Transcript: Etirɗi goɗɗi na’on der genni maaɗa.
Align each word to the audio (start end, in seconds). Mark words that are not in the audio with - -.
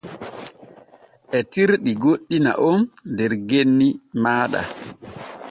Etirɗi 1.37 1.91
goɗɗi 2.01 2.35
na’on 2.45 2.79
der 3.15 3.31
genni 3.49 3.87
maaɗa. 4.21 4.61